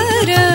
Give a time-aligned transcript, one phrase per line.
[0.00, 0.49] कर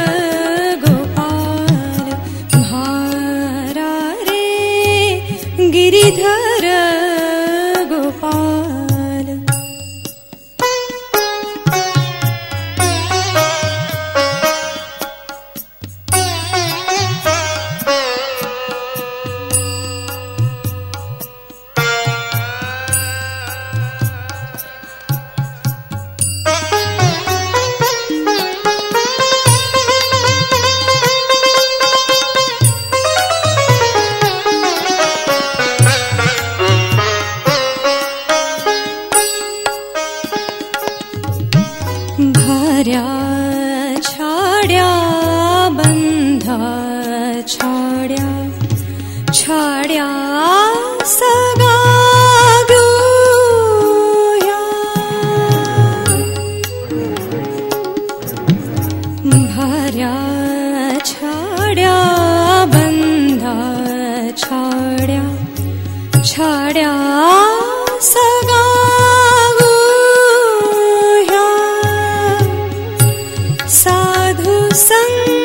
[46.56, 48.28] छोड्या
[49.32, 50.08] छोड्या
[51.14, 51.74] सगा
[59.56, 60.14] भर्या
[61.06, 61.98] छोड्या
[62.76, 63.58] बन्धा
[64.44, 65.24] छोड्या
[66.24, 66.94] छोड्या
[68.12, 68.64] सगा
[73.80, 75.45] साधु सङ्ग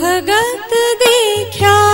[0.00, 1.87] भगत देख्या।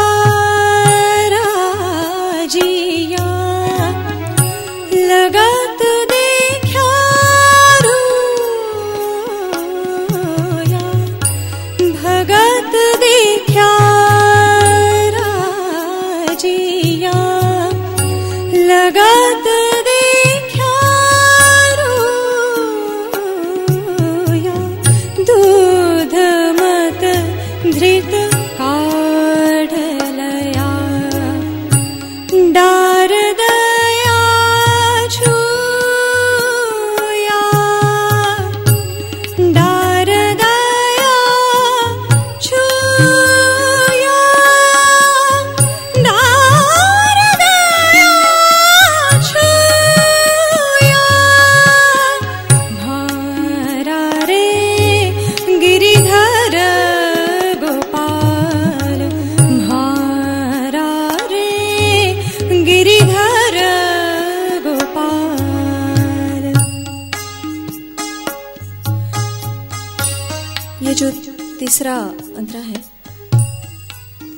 [71.65, 71.95] तीसरा
[72.37, 72.85] अंतरा है।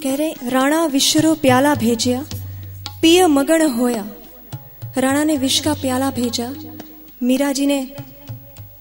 [0.02, 2.26] कह रहे राणा विश्व रो प्याला भेजिया
[3.02, 4.08] पिय मगन होया।
[4.98, 6.54] राणा ने विश्व का प्याला भेजा।
[7.22, 7.96] मीरा जी ने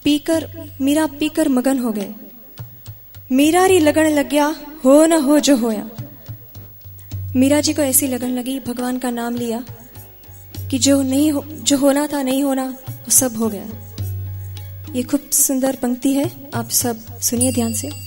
[0.03, 2.13] पीकर मीरा पीकर मगन हो गए।
[3.31, 4.56] मीरा री लगन लग गया
[4.86, 5.89] हो न हो जो होया।
[7.36, 9.65] मीरा जी को ऐसी लगन लगी भगवान का नाम लिया
[10.71, 13.68] कि जो नहीं हो, जो होना था नहीं होना वो सब हो गया।
[14.94, 18.05] ये खूब सुंदर पंक्ति है आप सब सुनिए ध्यान से।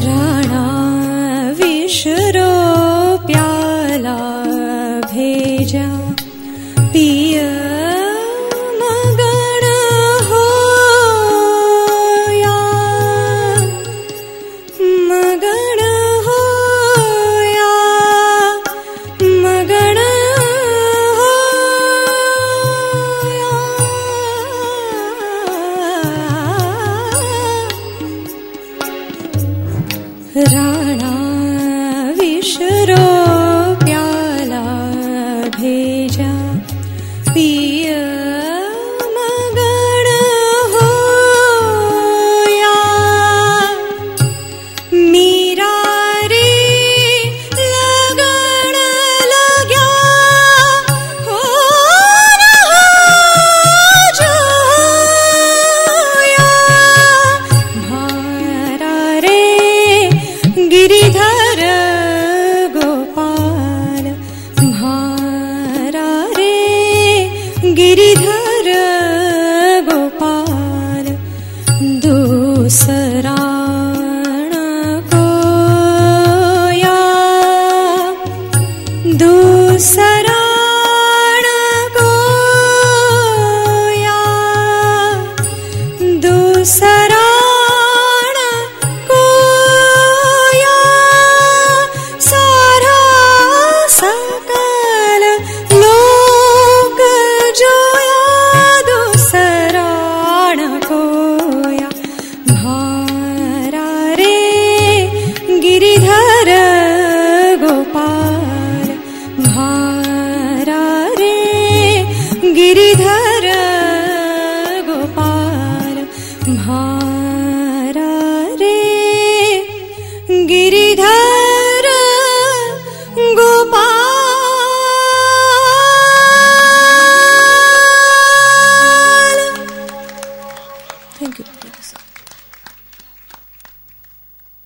[0.00, 0.62] राणा
[1.58, 2.41] विश्रो
[30.36, 31.21] राणा